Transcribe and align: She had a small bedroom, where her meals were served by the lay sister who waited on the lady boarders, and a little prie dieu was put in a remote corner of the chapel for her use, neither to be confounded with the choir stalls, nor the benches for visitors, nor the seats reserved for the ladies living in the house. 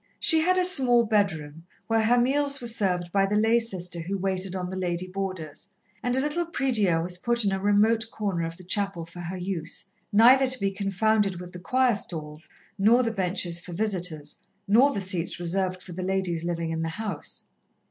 She 0.19 0.39
had 0.39 0.57
a 0.57 0.65
small 0.65 1.05
bedroom, 1.05 1.63
where 1.85 2.01
her 2.01 2.17
meals 2.19 2.59
were 2.59 2.65
served 2.65 3.11
by 3.11 3.27
the 3.27 3.37
lay 3.37 3.59
sister 3.59 3.99
who 3.99 4.17
waited 4.17 4.55
on 4.55 4.71
the 4.71 4.75
lady 4.75 5.05
boarders, 5.07 5.69
and 6.01 6.15
a 6.15 6.19
little 6.19 6.47
prie 6.47 6.71
dieu 6.71 6.99
was 7.01 7.19
put 7.19 7.45
in 7.45 7.51
a 7.51 7.59
remote 7.59 8.05
corner 8.09 8.41
of 8.47 8.57
the 8.57 8.63
chapel 8.63 9.05
for 9.05 9.19
her 9.19 9.37
use, 9.37 9.91
neither 10.11 10.47
to 10.47 10.59
be 10.59 10.71
confounded 10.71 11.39
with 11.39 11.51
the 11.53 11.59
choir 11.59 11.93
stalls, 11.93 12.49
nor 12.79 13.03
the 13.03 13.11
benches 13.11 13.61
for 13.61 13.73
visitors, 13.73 14.41
nor 14.67 14.91
the 14.91 15.01
seats 15.01 15.39
reserved 15.39 15.83
for 15.83 15.93
the 15.93 16.01
ladies 16.01 16.43
living 16.43 16.71
in 16.71 16.81
the 16.81 16.89
house. 16.89 17.49